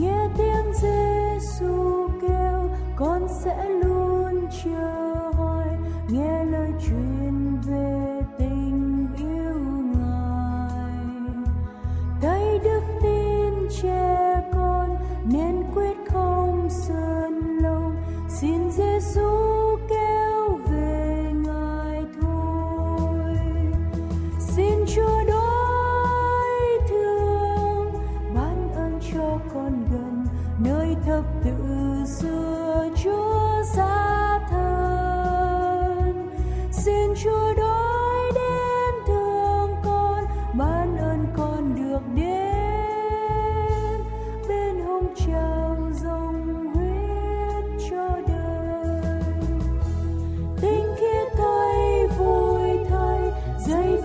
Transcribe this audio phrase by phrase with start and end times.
[0.00, 5.11] nghe tiếng Giêsu kêu con sẽ luôn chờ.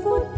[0.03, 0.36] Phút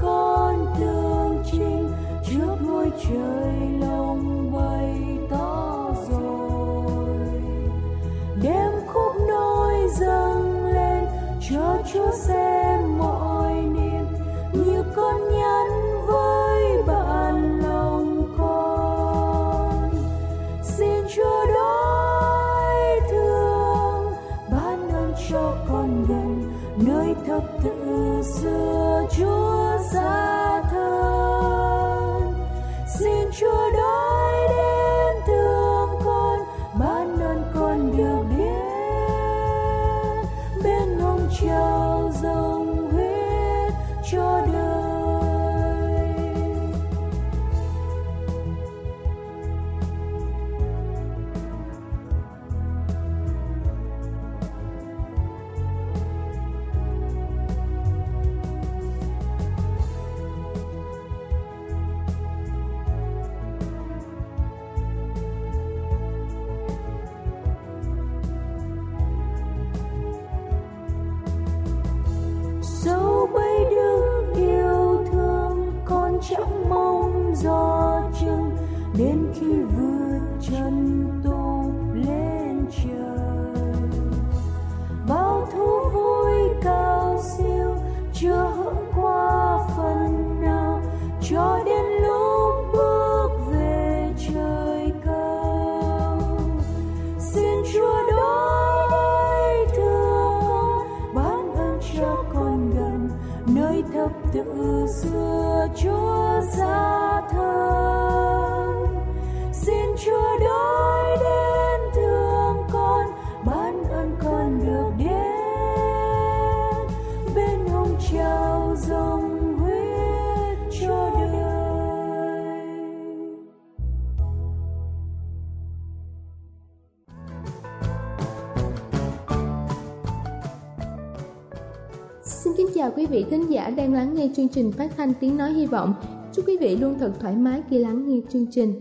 [133.10, 135.94] vị thính giả đang lắng nghe chương trình phát thanh tiếng nói hy vọng.
[136.34, 138.74] Chúc quý vị luôn thật thoải mái khi lắng nghe chương trình.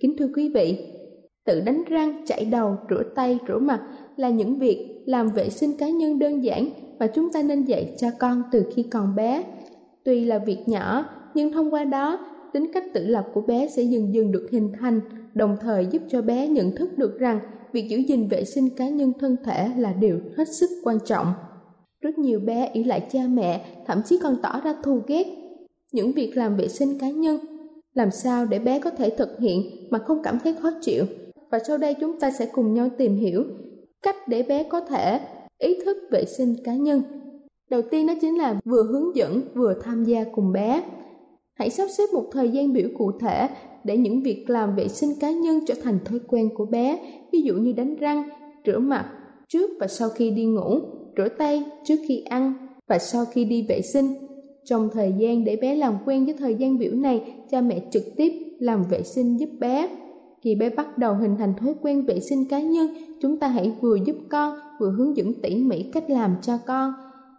[0.00, 0.92] Kính thưa quý vị,
[1.44, 3.80] tự đánh răng, chải đầu, rửa tay, rửa mặt
[4.16, 7.94] là những việc làm vệ sinh cá nhân đơn giản mà chúng ta nên dạy
[7.98, 9.44] cho con từ khi còn bé.
[10.04, 11.04] Tuy là việc nhỏ,
[11.34, 12.18] nhưng thông qua đó,
[12.52, 15.00] tính cách tự lập của bé sẽ dần dần được hình thành,
[15.34, 17.40] đồng thời giúp cho bé nhận thức được rằng
[17.72, 21.26] việc giữ gìn vệ sinh cá nhân thân thể là điều hết sức quan trọng.
[22.04, 25.26] Rất nhiều bé ỷ lại cha mẹ, thậm chí còn tỏ ra thù ghét
[25.92, 27.38] những việc làm vệ sinh cá nhân.
[27.94, 31.04] Làm sao để bé có thể thực hiện mà không cảm thấy khó chịu?
[31.50, 33.44] Và sau đây chúng ta sẽ cùng nhau tìm hiểu
[34.02, 35.20] cách để bé có thể
[35.58, 37.02] ý thức vệ sinh cá nhân.
[37.70, 40.84] Đầu tiên đó chính là vừa hướng dẫn vừa tham gia cùng bé.
[41.54, 43.48] Hãy sắp xếp một thời gian biểu cụ thể
[43.84, 46.98] để những việc làm vệ sinh cá nhân trở thành thói quen của bé,
[47.32, 48.28] ví dụ như đánh răng,
[48.66, 49.10] rửa mặt
[49.48, 50.80] trước và sau khi đi ngủ,
[51.16, 52.54] rửa tay trước khi ăn
[52.88, 54.14] và sau khi đi vệ sinh.
[54.64, 58.02] Trong thời gian để bé làm quen với thời gian biểu này, cha mẹ trực
[58.16, 59.88] tiếp làm vệ sinh giúp bé.
[60.42, 62.86] Khi bé bắt đầu hình thành thói quen vệ sinh cá nhân,
[63.22, 66.92] chúng ta hãy vừa giúp con, vừa hướng dẫn tỉ mỉ cách làm cho con.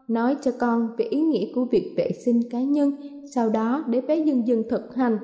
[0.08, 2.92] Nói cho con về ý nghĩa của việc vệ sinh cá nhân,
[3.34, 5.18] sau đó để bé dần dần thực hành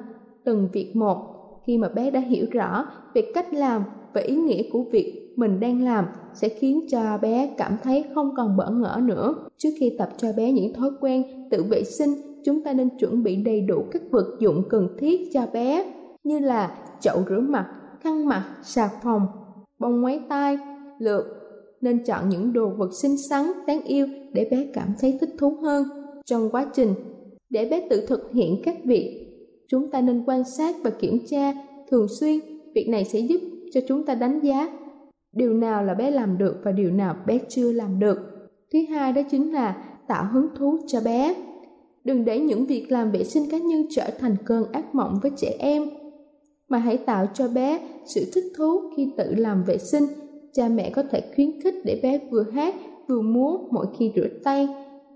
[0.43, 1.30] từng việc một.
[1.65, 5.59] Khi mà bé đã hiểu rõ về cách làm và ý nghĩa của việc mình
[5.59, 9.35] đang làm sẽ khiến cho bé cảm thấy không còn bỡ ngỡ nữa.
[9.57, 12.09] Trước khi tập cho bé những thói quen tự vệ sinh,
[12.45, 15.93] chúng ta nên chuẩn bị đầy đủ các vật dụng cần thiết cho bé
[16.23, 17.67] như là chậu rửa mặt,
[17.99, 19.27] khăn mặt, xà phòng,
[19.79, 20.57] bông ngoáy tai,
[20.99, 21.25] lược.
[21.81, 25.57] Nên chọn những đồ vật xinh xắn, đáng yêu để bé cảm thấy thích thú
[25.61, 25.85] hơn.
[26.25, 26.93] Trong quá trình,
[27.49, 29.20] để bé tự thực hiện các việc,
[29.71, 31.53] chúng ta nên quan sát và kiểm tra
[31.91, 32.39] thường xuyên.
[32.75, 33.41] Việc này sẽ giúp
[33.73, 34.69] cho chúng ta đánh giá
[35.31, 38.17] điều nào là bé làm được và điều nào bé chưa làm được.
[38.73, 41.35] Thứ hai đó chính là tạo hứng thú cho bé.
[42.03, 45.31] Đừng để những việc làm vệ sinh cá nhân trở thành cơn ác mộng với
[45.37, 45.89] trẻ em
[46.69, 50.03] mà hãy tạo cho bé sự thích thú khi tự làm vệ sinh.
[50.53, 52.75] Cha mẹ có thể khuyến khích để bé vừa hát
[53.07, 54.67] vừa múa mỗi khi rửa tay,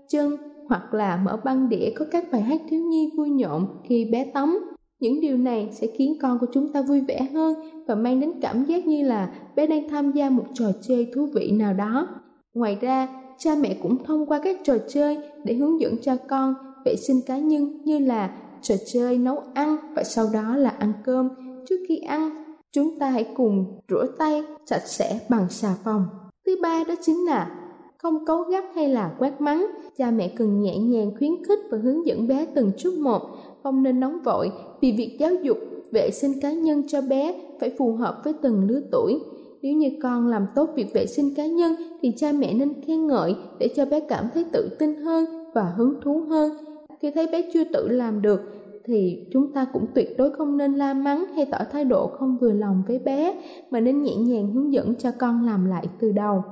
[0.08, 0.36] chân
[0.68, 4.24] hoặc là mở băng đĩa có các bài hát thiếu nhi vui nhộn khi bé
[4.24, 4.58] tắm.
[5.00, 7.54] Những điều này sẽ khiến con của chúng ta vui vẻ hơn
[7.86, 11.28] và mang đến cảm giác như là bé đang tham gia một trò chơi thú
[11.34, 12.08] vị nào đó.
[12.54, 13.08] Ngoài ra,
[13.38, 16.54] cha mẹ cũng thông qua các trò chơi để hướng dẫn cho con
[16.84, 18.30] vệ sinh cá nhân như là
[18.62, 21.28] trò chơi nấu ăn và sau đó là ăn cơm
[21.68, 26.06] trước khi ăn, chúng ta hãy cùng rửa tay sạch sẽ bằng xà phòng.
[26.46, 27.65] Thứ ba đó chính là
[28.06, 29.66] không cấu gắt hay là quát mắng,
[29.96, 33.22] cha mẹ cần nhẹ nhàng khuyến khích và hướng dẫn bé từng chút một,
[33.62, 34.50] không nên nóng vội
[34.80, 35.56] vì việc giáo dục
[35.92, 39.20] vệ sinh cá nhân cho bé phải phù hợp với từng lứa tuổi.
[39.62, 41.72] Nếu như con làm tốt việc vệ sinh cá nhân
[42.02, 45.24] thì cha mẹ nên khen ngợi để cho bé cảm thấy tự tin hơn
[45.54, 46.52] và hứng thú hơn.
[47.00, 48.40] Khi thấy bé chưa tự làm được
[48.84, 52.38] thì chúng ta cũng tuyệt đối không nên la mắng hay tỏ thái độ không
[52.40, 56.12] vừa lòng với bé mà nên nhẹ nhàng hướng dẫn cho con làm lại từ
[56.12, 56.42] đầu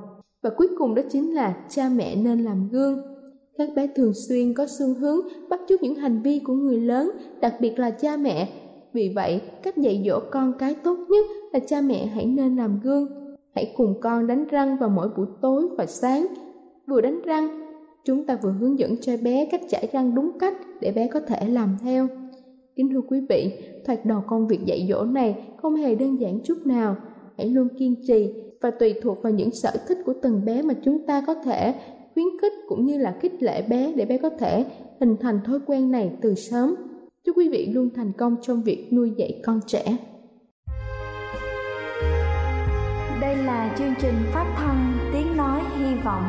[0.45, 3.01] và cuối cùng đó chính là cha mẹ nên làm gương.
[3.57, 5.19] Các bé thường xuyên có xu hướng
[5.49, 7.11] bắt chước những hành vi của người lớn
[7.41, 8.49] đặc biệt là cha mẹ.
[8.93, 12.79] Vì vậy cách dạy dỗ con cái tốt nhất là cha mẹ hãy nên làm
[12.83, 13.07] gương.
[13.55, 16.27] Hãy cùng con đánh răng vào mỗi buổi tối và sáng.
[16.87, 17.61] Vừa đánh răng
[18.03, 21.19] chúng ta vừa hướng dẫn cho bé cách chải răng đúng cách để bé có
[21.19, 22.07] thể làm theo.
[22.75, 23.51] Kính thưa quý vị,
[23.85, 26.95] thoạt đầu công việc dạy dỗ này không hề đơn giản chút nào.
[27.37, 30.73] Hãy luôn kiên trì và tùy thuộc vào những sở thích của từng bé mà
[30.85, 31.73] chúng ta có thể
[32.13, 34.65] khuyến khích cũng như là khích lệ bé để bé có thể
[34.99, 36.75] hình thành thói quen này từ sớm.
[37.25, 39.97] Chúc quý vị luôn thành công trong việc nuôi dạy con trẻ.
[43.21, 46.23] Đây là chương trình phát thanh Tiếng Nói Hy Vọng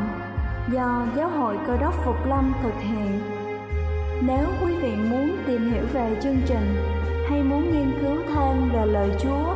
[0.73, 3.37] do Giáo hội Cơ đốc Phục Lâm thực hiện
[4.21, 6.75] nếu quý vị muốn tìm hiểu về chương trình
[7.29, 9.55] hay muốn nghiên cứu thêm về lời Chúa,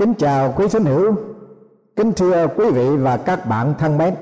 [0.00, 1.14] Kính chào quý thính hữu,
[1.96, 4.14] kính thưa quý vị và các bạn thân mến.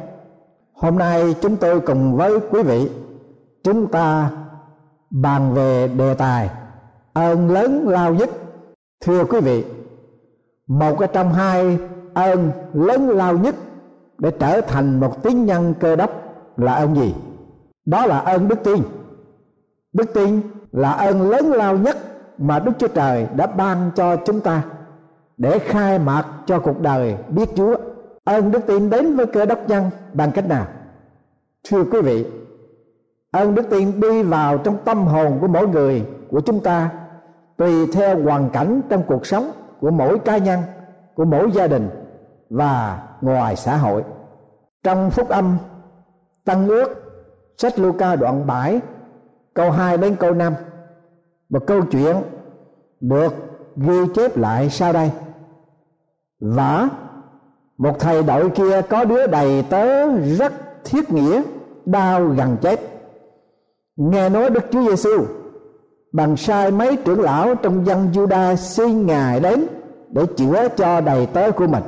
[0.73, 2.90] Hôm nay chúng tôi cùng với quý vị
[3.62, 4.30] chúng ta
[5.11, 6.50] bàn về đề tài
[7.12, 8.30] ơn lớn lao nhất.
[9.00, 9.64] Thưa quý vị,
[10.66, 11.78] một trong hai
[12.14, 13.54] ơn lớn lao nhất
[14.18, 16.11] để trở thành một tín nhân cơ đốc
[16.56, 17.14] là ơn gì?
[17.87, 18.82] Đó là ơn đức tin.
[19.92, 20.40] Đức tin
[20.73, 21.97] là ơn lớn lao nhất
[22.38, 24.62] mà Đức Chúa Trời đã ban cho chúng ta
[25.38, 27.76] để khai mạc cho cuộc đời biết Chúa.
[28.25, 30.66] Ơn đức tin đến với cơ đốc nhân bằng cách nào?
[31.71, 32.26] Thưa quý vị,
[33.30, 36.90] ơn đức tin đi vào trong tâm hồn của mỗi người của chúng ta
[37.57, 40.61] tùy theo hoàn cảnh trong cuộc sống của mỗi cá nhân,
[41.14, 41.90] của mỗi gia đình
[42.50, 44.04] và ngoài xã hội.
[44.83, 45.59] Trong phúc âm
[46.49, 47.09] Tăng ước
[47.57, 48.80] sách Luca đoạn 7
[49.54, 50.54] câu 2 đến câu 5
[51.49, 52.16] một câu chuyện
[53.00, 53.33] được
[53.76, 55.11] ghi chép lại sau đây
[56.40, 56.88] và
[57.78, 60.52] một thầy đội kia có đứa đầy tớ rất
[60.85, 61.42] thiết nghĩa,
[61.87, 62.80] đau gần chết.
[63.97, 65.25] Nghe nói đức chúa giêsu
[66.12, 69.66] bằng sai mấy trưởng lão trong dân juda xin ngài đến
[70.09, 71.83] để chữa cho đầy tớ của mình.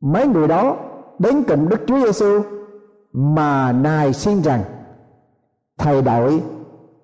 [0.00, 0.76] Mấy người đó
[1.18, 2.42] đến cùng đức chúa giêsu
[3.12, 4.62] mà nài xin rằng,
[5.78, 6.42] thầy đội,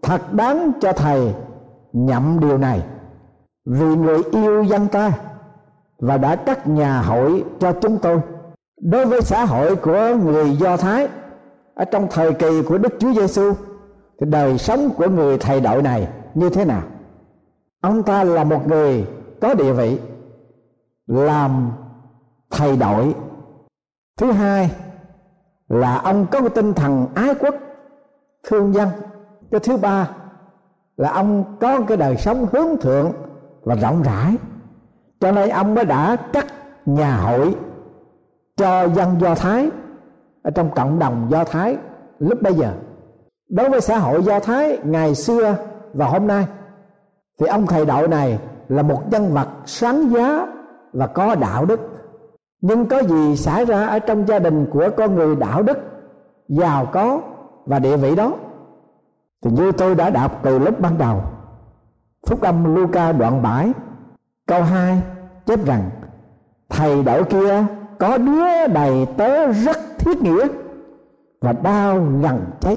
[0.02, 1.35] thật đáng cho thầy
[1.92, 2.83] nhậm điều này,
[3.66, 5.12] vì người yêu dân ta
[5.99, 8.21] và đã cắt nhà hội cho chúng tôi.
[8.81, 11.09] Đối với xã hội của người do thái,
[11.75, 13.53] ở trong thời kỳ của đức chúa giêsu
[14.21, 16.83] thì đời sống của người thầy đội này như thế nào?
[17.81, 19.07] Ông ta là một người
[19.41, 19.99] có địa vị
[21.07, 21.71] làm
[22.50, 23.15] thầy đội.
[24.19, 24.71] Thứ hai
[25.69, 27.55] là ông có cái tinh thần ái quốc,
[28.49, 28.88] thương dân.
[29.50, 30.11] Cái thứ ba
[30.97, 33.12] là ông có cái đời sống hướng thượng
[33.62, 34.37] và rộng rãi
[35.20, 36.46] cho nên ông mới đã cắt
[36.87, 37.54] nhà hội
[38.56, 39.70] cho dân do thái
[40.42, 41.76] ở trong cộng đồng do thái
[42.18, 42.73] lúc bây giờ.
[43.49, 45.56] Đối với xã hội do thái ngày xưa
[45.94, 46.46] và hôm nay,
[47.40, 50.46] thì ông thầy đạo này là một nhân vật sáng giá
[50.92, 51.80] và có đạo đức.
[52.61, 55.78] Nhưng có gì xảy ra ở trong gia đình của con người đạo đức,
[56.49, 57.20] giàu có
[57.66, 58.32] và địa vị đó?
[59.42, 61.23] Thì như tôi đã đọc từ lúc ban đầu,
[62.26, 63.73] phúc âm Luca đoạn 7
[64.47, 64.99] câu 2
[65.47, 65.91] chép rằng,
[66.69, 67.65] thầy đạo kia
[67.99, 70.47] có đứa đầy tớ rất thiết nghĩa
[71.41, 72.76] và đau gần chết.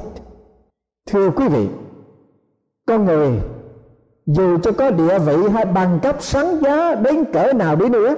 [1.11, 1.69] Thưa quý vị,
[2.87, 3.39] con người
[4.25, 8.15] dù cho có địa vị hay bằng cấp sáng giá đến cỡ nào đi nữa,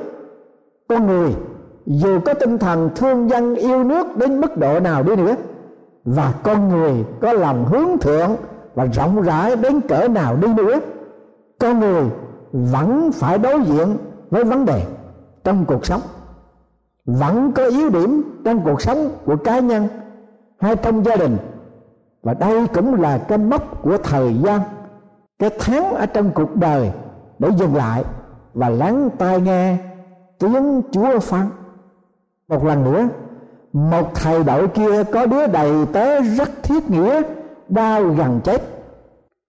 [0.88, 1.36] con người
[1.86, 5.36] dù có tinh thần thương dân yêu nước đến mức độ nào đi nữa,
[6.06, 8.36] và con người có lòng hướng thượng
[8.76, 10.80] và rộng rãi đến cỡ nào đi nữa,
[11.60, 12.04] con người
[12.54, 13.98] vẫn phải đối diện
[14.30, 14.86] với vấn đề
[15.44, 16.02] trong cuộc sống.
[17.06, 19.88] Vẫn có yếu điểm trong cuộc sống của cá nhân
[20.60, 21.38] hay trong gia đình.
[22.24, 24.62] Và đây cũng là cái mốc của thời gian,
[25.40, 26.92] cái tháng ở trong cuộc đời
[27.40, 28.04] để dừng lại
[28.54, 29.78] và lắng tai nghe
[30.40, 31.50] tiếng Chúa phán.
[32.48, 33.08] Một lần nữa,
[33.74, 37.22] một thầy đội kia có đứa đầy tớ rất thiết nghĩa,
[37.70, 38.62] đau gần chết.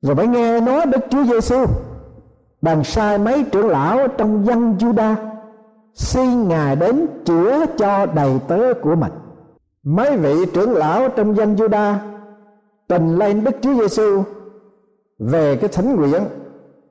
[0.02, 1.66] Rồi phải nghe nói đức chúa giêsu
[2.62, 5.14] bàn sai mấy trưởng lão trong dân juda
[5.95, 9.12] xin ngài đến chữa cho đầy tớ của mình.
[9.83, 11.95] Mấy vị trưởng lão trong dân juda
[12.88, 14.23] trình lên đức chúa giêsu
[15.19, 16.23] về cái thánh nguyện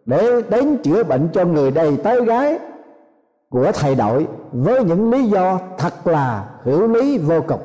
[0.06, 2.60] để đến chữa bệnh cho người đầy tớ gái
[3.50, 7.62] của thầy đội với những lý do thật là hữu lý vô cùng.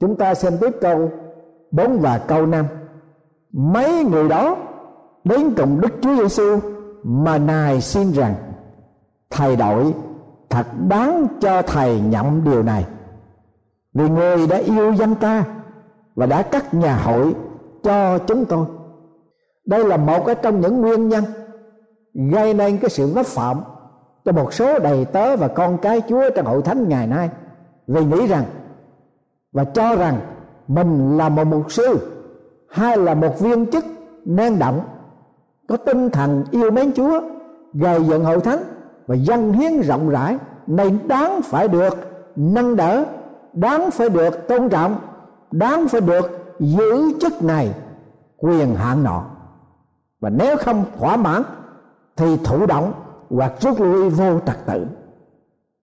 [0.00, 1.10] Chúng ta xem tiếp câu
[1.70, 2.64] 4 và câu 5
[3.52, 4.56] mấy người đó
[5.24, 6.58] đến cùng Đức Chúa Giêsu
[7.02, 8.34] mà nài xin rằng,
[9.30, 9.94] thầy đổi,
[10.50, 12.86] thật đáng cho thầy nhậm điều này.
[13.94, 15.44] Vì người đã yêu dân ta
[16.14, 17.34] và đã cắt nhà hội
[17.82, 18.66] cho chúng tôi
[19.70, 21.24] đây là một trong những nguyên nhân
[22.14, 23.60] gây nên cái sự vấp phạm
[24.24, 27.30] cho một số đầy tớ và con cái Chúa trong hội thánh ngày nay.
[27.86, 28.44] Vì nghĩ rằng
[29.52, 30.20] và cho rằng
[30.68, 31.98] mình là một mục sư
[32.70, 33.84] hay là một viên chức
[34.24, 34.80] năng động
[35.70, 37.20] có tinh thần yêu mến Chúa,
[37.74, 38.58] gầy dựng hội thánh
[39.06, 40.38] và dân hiến rộng rãi.
[40.66, 41.94] Này, đáng phải được
[42.36, 43.04] nâng đỡ,
[43.52, 44.96] đáng phải được tôn trọng,
[45.50, 47.74] đáng phải được giữ chức này,
[48.36, 49.24] quyền hạn nọ.
[50.20, 51.42] Và nếu không thỏa mãn
[52.16, 52.92] thì thụ động
[53.30, 54.86] hoặc rút lui vô trật tự.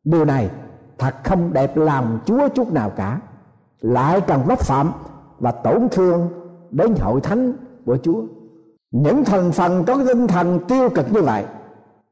[0.04, 0.50] Điều này
[0.97, 3.19] thật không đẹp làm chúa chút nào cả.
[3.82, 4.91] Lại càng vấp phạm
[5.39, 6.30] và tổn thương
[6.71, 7.54] đến hội thánh
[7.86, 8.21] của chúa
[8.91, 11.45] những thành phần có tinh thần tiêu cực như vậy,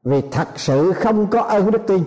[0.04, 2.02] vì thật sự không có ơn đức tin.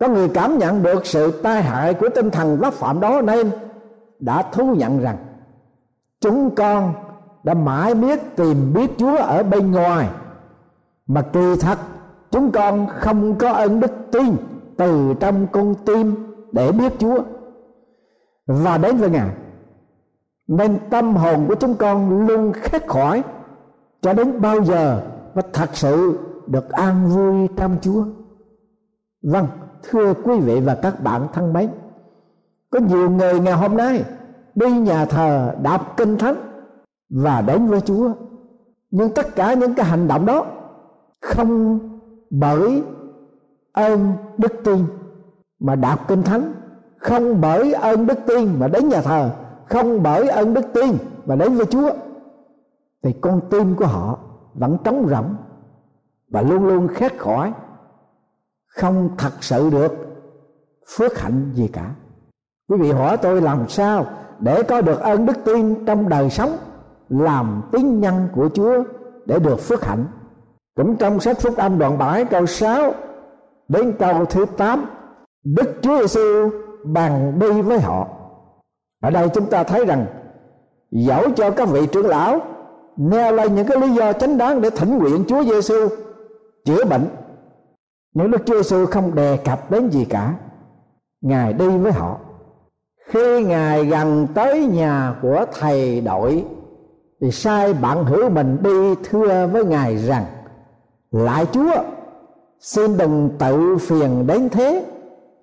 [0.00, 3.50] Có người cảm nhận được sự tai hại của tinh thần pháp phạm đó nên
[4.18, 5.16] đã thú nhận rằng
[6.20, 6.92] chúng con
[7.42, 10.08] đã mãi biết tìm biết Chúa ở bên ngoài.
[11.06, 11.78] Mà kỳ thật,
[12.30, 14.36] chúng con không có ơn đức tin
[14.76, 16.14] từ trong con tim
[16.52, 17.22] để biết Chúa.
[18.46, 19.30] Và đến với Ngài,
[20.48, 23.22] nên tâm hồn của chúng con luôn khép khỏi
[24.00, 25.02] cho đến bao giờ
[25.34, 28.04] và thật sự được an vui trong Chúa.
[29.22, 29.46] Vâng,
[29.82, 31.68] thưa quý vị và các bạn thân mến,
[32.70, 34.04] có nhiều người ngày hôm nay
[34.54, 36.36] đi nhà thờ đọc kinh thánh
[37.10, 38.12] và đến với Chúa,
[38.90, 40.46] nhưng tất cả những cái hành động đó
[41.20, 41.78] không
[42.30, 42.82] bởi
[43.72, 44.78] ơn đức tin
[45.60, 46.52] mà đọc kinh thánh
[46.96, 49.30] không bởi ơn đức tin mà đến nhà thờ
[49.66, 51.90] không bởi ơn đức tin mà đến với Chúa
[53.02, 54.18] thì con tim của họ
[54.54, 55.36] vẫn trống rỗng
[56.28, 57.52] và luôn luôn khát khỏi,
[58.66, 59.92] không thật sự được
[60.96, 61.94] phước hạnh gì cả.
[62.68, 64.06] Quý vị hỏi tôi làm sao
[64.40, 66.56] để có được ơn đức tin trong đời sống
[67.08, 68.82] làm tín nhân của Chúa
[69.26, 70.06] để được phước hạnh?
[70.76, 72.94] Cũng trong sách phúc âm đoạn 7 câu 6
[73.68, 74.86] đến câu thứ 8
[75.44, 76.50] Đức Chúa Giêsu
[76.84, 78.08] bàn đi với họ.
[79.02, 80.06] Ở đây chúng ta thấy rằng,
[80.90, 82.40] dẫu cho các vị trưởng lão
[82.96, 85.88] nêu lên những cái lý do chính đáng để thỉnh nguyện Chúa Giêsu
[86.64, 87.06] chữa bệnh.
[88.14, 90.34] Những Đức Chúa Giêsu không đề cập đến gì cả,
[91.20, 92.18] Ngài đi với họ.
[93.06, 96.44] Khi Ngài gần tới nhà của thầy đội,
[97.20, 100.24] thì sai bạn hữu mình đi thưa với Ngài rằng,
[101.10, 101.74] lại Chúa,
[102.60, 104.84] xin đừng tự phiền đến thế,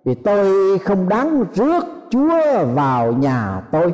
[0.05, 3.93] vì tôi không đáng rước Chúa vào nhà tôi.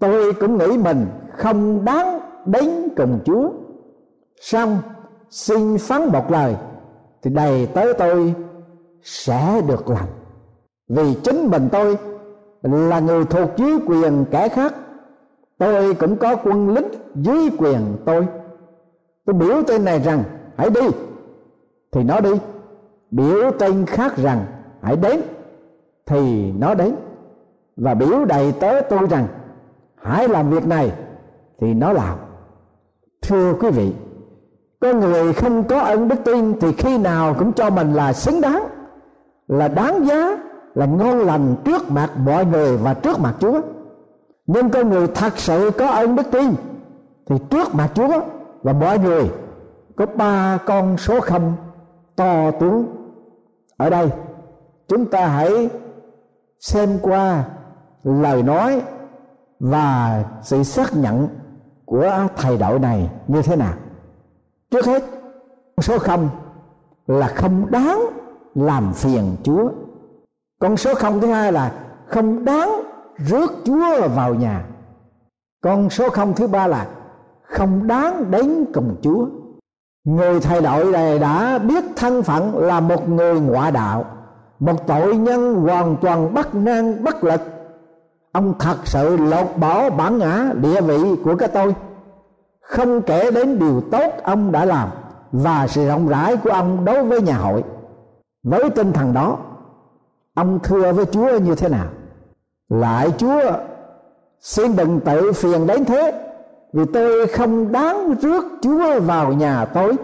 [0.00, 2.17] Tôi cũng nghĩ mình không đáng
[2.50, 3.50] đến cùng Chúa.
[4.40, 4.78] Xong,
[5.30, 6.56] xin phán một lời,
[7.22, 8.34] thì đầy tới tôi
[9.02, 10.08] sẽ được lành
[10.88, 11.98] vì chính mình tôi
[12.62, 14.74] là người thuộc dưới quyền kẻ khác,
[15.58, 18.26] tôi cũng có quân lính dưới quyền tôi.
[19.24, 20.22] Tôi biểu tên này rằng,
[20.56, 20.88] hãy đi.
[21.92, 22.30] Thì nó đi.
[23.10, 24.46] Biểu tên khác rằng,
[24.80, 25.20] hãy đến.
[26.06, 26.94] Thì nó đến.
[27.76, 29.26] Và biểu đầy tớ tôi rằng,
[29.96, 30.92] hãy làm việc này.
[31.60, 32.18] Thì nó làm
[33.28, 33.92] thưa quý vị,
[34.80, 38.40] có người không có ơn đức tin thì khi nào cũng cho mình là xứng
[38.40, 38.64] đáng,
[39.48, 40.36] là đáng giá,
[40.74, 43.60] là ngon lành trước mặt mọi người và trước mặt chúa.
[44.46, 46.54] Nhưng con người thật sự có ơn đức tin
[47.26, 48.20] thì trước mặt chúa
[48.62, 49.30] và mọi người,
[49.96, 51.56] có ba con số không
[52.16, 52.86] to tướng
[53.76, 54.10] ở đây.
[54.88, 55.68] Chúng ta hãy
[56.60, 57.44] xem qua
[58.04, 58.82] lời nói
[59.60, 61.28] và sự xác nhận
[61.88, 63.74] của thầy đạo này như thế nào?
[64.70, 65.04] Trước hết
[65.82, 66.28] số không
[67.06, 68.00] là không đáng
[68.54, 69.70] làm phiền chúa.
[70.60, 71.72] Con số không thứ hai là
[72.06, 72.82] không đáng
[73.16, 74.64] rước chúa vào nhà.
[75.62, 76.86] Con số không thứ ba là
[77.42, 79.26] không đáng đến cùng chúa.
[80.04, 84.04] Người thầy đội này đã biết thân phận là một người ngoại đạo
[84.58, 87.40] một tội nhân hoàn toàn bất năng, bất lực
[88.38, 91.74] ông thật sự lột bỏ bản ngã địa vị của cái tôi.
[92.60, 94.88] Không kể đến điều tốt ông đã làm
[95.32, 97.64] và sự rộng rãi của ông đối với nhà hội.
[98.42, 99.38] Với tinh thần đó,
[100.34, 101.86] ông thưa với chúa như thế nào?
[102.68, 103.40] Lại chúa,
[104.40, 106.30] xin đừng tự phiền đến thế,
[106.72, 109.96] vì tôi không đáng rước chúa vào nhà tôi.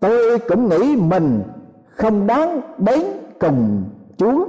[0.00, 1.42] Tôi cũng nghĩ mình
[1.96, 3.02] không đáng đến
[3.40, 3.84] cùng
[4.16, 4.44] chúa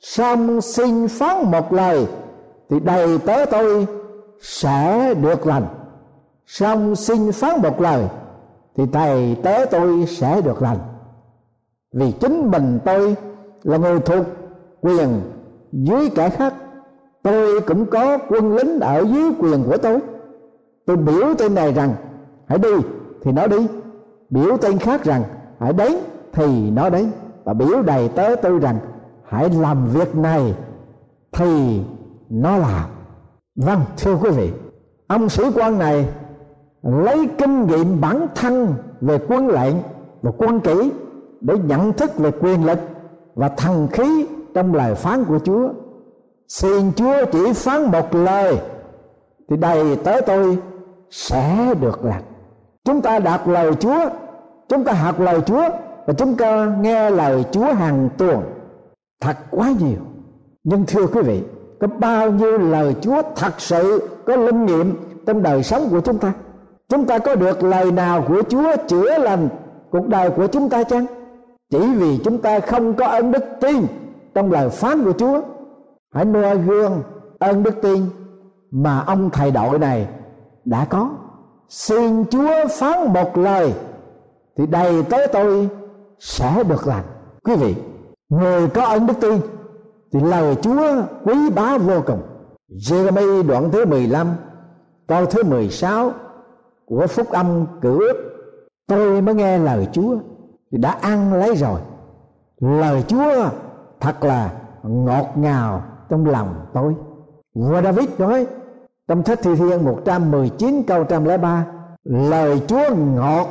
[0.00, 2.06] song xin phán một lời,
[2.70, 3.86] thì đầy tớ tôi
[4.40, 5.66] sẽ được lành.
[6.46, 8.04] Song xin phán một lời,
[8.76, 10.78] thì đầy tớ tôi sẽ được lành.
[11.92, 13.16] Vì chính mình tôi
[13.62, 14.26] là người thuộc
[14.80, 15.20] quyền
[15.72, 16.54] dưới kẻ khác,
[17.22, 19.98] tôi cũng có quân lính ở dưới quyền của tôi.
[20.86, 21.94] Tôi biểu tên này rằng,
[22.46, 22.74] hãy đi,
[23.22, 23.66] thì nó đi.
[24.30, 25.22] Biểu tên khác rằng,
[25.58, 25.92] hãy đến,
[26.32, 27.10] thì nó đến.
[27.44, 28.78] Và biểu đầy tớ tôi rằng
[29.28, 30.54] hãy làm việc này
[31.32, 31.80] thì
[32.30, 32.88] nó làm
[33.56, 34.52] vâng thưa quý vị
[35.06, 36.08] ông sĩ quan này
[36.82, 39.74] lấy kinh nghiệm bản thân về quân lệnh
[40.22, 40.92] và quân kỹ
[41.40, 42.78] để nhận thức về quyền lực
[43.34, 45.68] và thần khí trong lời phán của Chúa.
[46.48, 48.58] Xin Chúa chỉ phán một lời
[49.48, 50.58] thì đầy tới tôi
[51.10, 52.22] sẽ được lành.
[52.84, 54.08] Chúng ta đọc lời Chúa,
[54.68, 55.68] chúng ta học lời Chúa
[56.06, 58.42] và chúng ta nghe lời Chúa hàng tuần
[59.20, 60.00] thật quá nhiều.
[60.64, 61.42] Nhưng thưa quý vị,
[61.80, 66.18] có bao nhiêu lời Chúa thật sự có linh nghiệm trong đời sống của chúng
[66.18, 66.32] ta?
[66.88, 69.48] Chúng ta có được lời nào của Chúa chữa lành
[69.90, 71.06] cuộc đời của chúng ta chăng
[71.70, 73.86] chỉ vì chúng ta không có ơn đức tin
[74.34, 75.40] trong lời phán của Chúa
[76.12, 77.02] hãy noi gương
[77.38, 78.06] ơn đức tin
[78.70, 80.08] mà ông thầy đội này
[80.64, 81.10] đã có
[81.68, 83.72] xin Chúa phán một lời
[84.56, 85.68] thì đầy tới tôi
[86.18, 87.04] sẽ được lành
[87.44, 87.74] quý vị
[88.28, 89.40] người có ơn đức tin,
[90.12, 92.22] thì lời Chúa quý bá vô cùng.
[92.70, 94.26] Jeremy đoạn thứ 15
[95.06, 96.12] câu thứ 16
[96.86, 98.16] của phúc âm cử ước.
[98.86, 100.16] Tôi mới nghe lời Chúa,
[100.72, 101.80] thì đã ăn lấy rồi.
[102.60, 103.48] Lời Chúa
[104.00, 106.94] thật là ngọt ngào trong lòng tôi.
[107.54, 108.46] Vua David nói,
[109.08, 111.66] trong sách thi thiên 119 câu 103
[112.04, 113.46] lời Chúa ngọt,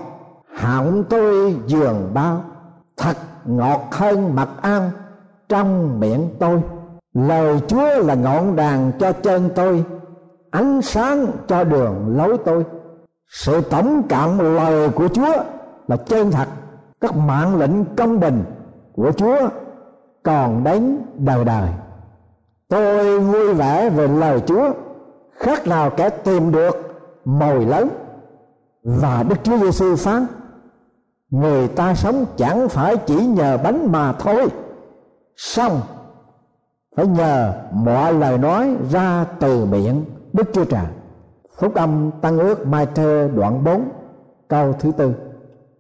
[0.56, 2.44] họng tôi giường bao
[2.97, 4.91] thật ngọt hơn mật ăn
[5.49, 6.62] trong miệng tôi.
[7.13, 9.83] Lời Chúa là ngọn đàn cho chân tôi,
[10.51, 12.65] ánh sáng cho đường lối tôi.
[13.29, 15.33] Sự tổng cộng lời của Chúa
[15.88, 16.47] là chân thật,
[17.01, 18.43] các mạng lệnh công bình
[18.95, 19.49] của Chúa
[20.23, 21.69] còn đến đời đời.
[22.69, 24.71] Tôi vui vẻ về lời Chúa,
[25.38, 26.75] khác nào kẻ tìm được
[27.25, 27.89] mồi lớn
[28.83, 30.25] và Đức Chúa Giêsu phán
[31.30, 34.48] người ta sống chẳng phải chỉ nhờ bánh mà thôi.
[35.36, 35.82] Xong,
[36.96, 40.06] phải nhờ mọi lời nói ra từ miệng.
[40.34, 40.86] Đức Chúa Trời,
[41.60, 43.90] Phúc âm Tăng ước Mai Thơ đoạn 4
[44.48, 45.13] câu thứ tư.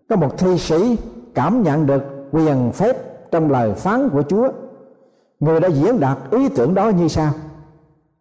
[0.09, 0.97] Có một thi sĩ
[1.35, 2.97] cảm nhận được quyền phép
[3.31, 4.49] trong lời phán của Chúa.
[5.39, 7.31] Người đã diễn đạt ý tưởng đó như sau.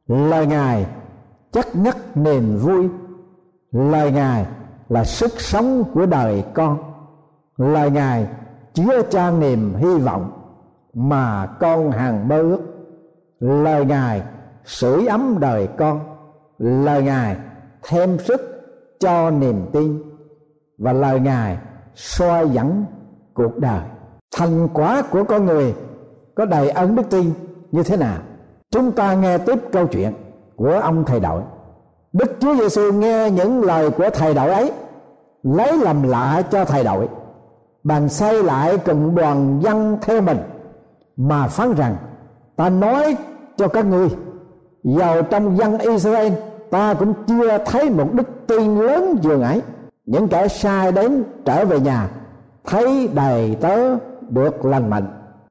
[0.07, 0.87] Lời Ngài
[1.53, 2.89] chắc nhất niềm vui.
[3.73, 4.47] Lời Ngài
[4.89, 6.79] là sức sống của đời con.
[7.57, 8.27] Lời Ngài
[8.75, 10.33] chứa cha niềm hy vọng
[10.95, 12.61] Mà con hàng mơ ước.
[13.41, 14.23] Lời Ngài
[14.65, 16.01] sưởi ấm đời con.
[16.59, 17.37] Lời Ngài
[17.83, 18.41] thêm sức
[19.01, 20.03] cho niềm tin.
[20.79, 21.59] Và lời Ngài
[21.95, 22.85] soi dẫn
[23.35, 23.81] cuộc đời.
[24.37, 25.75] Thành quả của con người
[26.35, 27.33] có đầy ơn đức tin
[27.73, 28.19] như thế nào?
[28.71, 30.13] Chúng ta nghe tiếp câu chuyện
[30.57, 31.43] của ông thầy đội.
[32.13, 34.73] Đức chúa giêsu nghe những lời của thầy đội ấy,
[35.43, 37.09] lấy làm lạ cho thầy đội
[37.87, 40.39] bàn xây lại cùng đoàn dân theo mình.
[41.17, 41.97] Mà phán rằng,
[42.57, 43.17] ta nói
[43.57, 44.09] cho các ngươi,
[44.85, 46.33] giàu trong dân Israel,
[46.71, 49.63] ta cũng chưa thấy một đức tin lớn dường ấy
[50.07, 52.09] những kẻ sai đến trở về nhà,
[52.65, 53.97] thấy đầy tớ
[54.29, 55.07] được lành mạnh.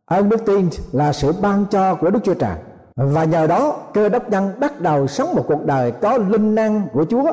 [0.05, 2.55] Ơn đức tin là sự ban cho của đức chúa trời.
[2.95, 6.87] Và nhờ đó, cơ đốc nhân bắt đầu sống một cuộc đời có linh năng
[6.93, 7.31] của chúa.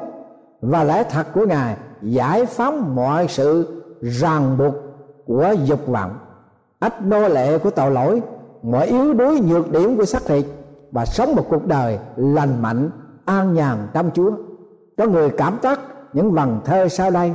[0.60, 4.74] Và lẽ thật của ngài giải phóng mọi sự ràng buộc
[5.26, 6.18] của dục vọng.
[6.78, 8.22] Ách nô lệ của tội lỗi,
[8.62, 10.44] mọi yếu đuối nhược điểm của xác thịt
[10.92, 12.90] và sống một cuộc đời lành mạnh,
[13.24, 14.30] an nhàn trong chúa.
[14.98, 15.80] Có người cảm tác
[16.12, 17.34] những vần thơ sau đây,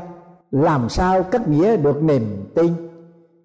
[0.52, 2.74] làm sao cách nghĩa được niềm tin?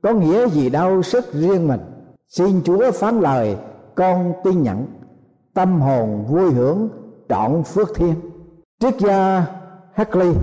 [0.02, 1.80] Có nghĩa gì đâu sức riêng mình?
[2.28, 3.56] Xin chúa phán lời,
[3.94, 4.86] con tin nhận.
[5.54, 6.88] Tâm hồn vui hưởng,
[7.28, 8.14] trọn phước thiên.
[8.80, 9.46] Triết gia
[9.92, 10.34] Hackley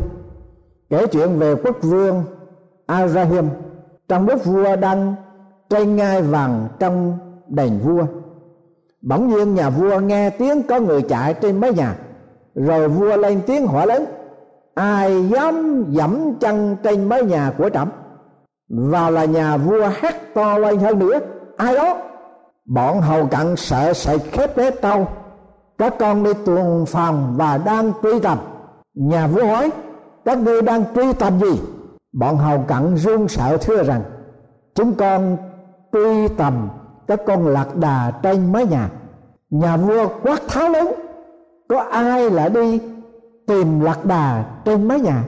[0.90, 2.24] kể chuyện về quốc vương
[2.86, 3.50] Arahim
[4.10, 5.16] trong lúc vua đang
[5.70, 7.18] tranh ngai vàng trong
[7.48, 8.04] đền vua,
[9.02, 11.96] bỗng nhiên nhà vua nghe tiếng có người chạy trên mái nhà.
[12.56, 14.06] Rồi vua lên tiếng hỏi lớn,
[14.74, 17.90] ai dám dẫm chân trên mái nhà của trẫm?
[18.70, 21.20] Và là nhà vua hét to lên hơn nữa,
[21.58, 21.98] ai đó?
[22.66, 25.08] Bọn hầu cận sợ sệt khép đế trâu
[25.78, 28.38] các con đi tuần phòng và đang truy tầm.
[28.94, 29.70] Nhà vua hỏi,
[30.26, 31.62] các ngươi đang truy tầm gì?
[32.12, 34.02] Bọn hầu cận run sợ thưa rằng,
[34.76, 35.38] chúng con
[35.94, 36.70] truy tầm
[37.08, 38.90] các con lạc đà trên mái nhà
[39.50, 40.88] nhà vua quát tháo lớn,
[41.70, 42.82] có ai lại đi
[43.48, 45.24] tìm lạc đà trên mái nhà?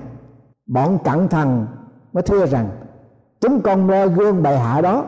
[0.68, 1.66] Bọn cẩn thần
[2.14, 2.70] mới thưa rằng,
[3.42, 5.06] chúng con noi gương bệ hạ đó,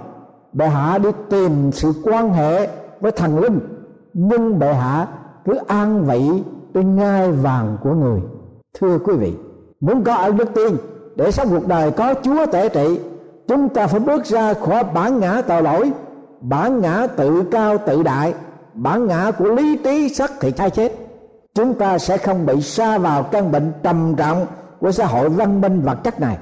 [0.54, 3.60] bệ hạ đi tìm sự quan hệ với thần linh,
[4.14, 5.08] nhưng bệ hạ
[5.46, 8.22] cứ an vị trên ngai vàng của người.
[8.80, 9.38] Thưa quý vị,
[9.80, 10.78] muốn có ở đức tiên
[11.16, 13.00] để sống cuộc đời có chúa tể trị,
[13.48, 15.92] chúng ta phải bước ra khỏi bản ngã tội lỗi,
[16.42, 18.34] bản ngã tự cao tự đại,
[18.74, 20.92] bản ngã của lý trí sắc thì thay chết.
[21.56, 24.46] Chúng ta sẽ không bị sa vào căn bệnh trầm trọng
[24.80, 26.38] của xã hội văn minh vật chất này.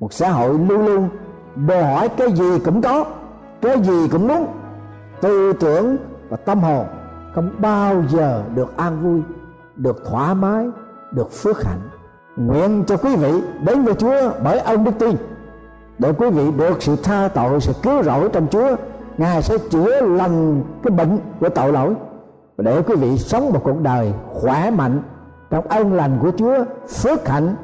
[0.00, 1.08] Một xã hội luôn luôn
[1.68, 3.04] đòi hỏi cái gì cũng có,
[3.62, 4.46] cái gì cũng muốn.
[5.20, 5.96] Tư tưởng
[6.28, 6.86] và tâm hồn
[7.34, 9.20] không bao giờ được an vui,
[9.76, 10.66] được thoải mái,
[11.12, 11.80] được phước hạnh
[12.36, 15.16] nguyện cho quý vị đến với chúa bởi ơn đức tin,
[15.98, 18.76] để quý vị được sự tha tội, sự cứu rỗi trong chúa.
[19.18, 21.94] Ngài sẽ chữa lành cái bệnh của tội lỗi,
[22.58, 25.02] để quý vị sống một cuộc đời khỏe mạnh
[25.50, 27.54] trong ơn lành của chúa, phước hạnh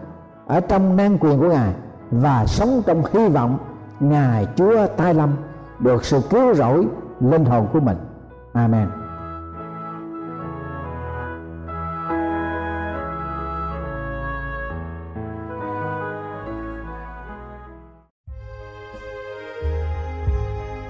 [0.47, 1.73] ở trong năng quyền của ngài,
[2.11, 3.59] và sống trong hy vọng
[4.01, 5.31] ngài chúa tai lâm
[5.79, 6.87] được sự cứu rỗi
[7.21, 7.97] linh hồn của mình.
[8.53, 9.02] Amen.